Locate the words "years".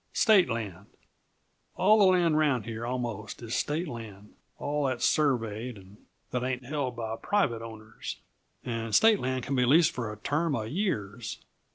10.63-11.37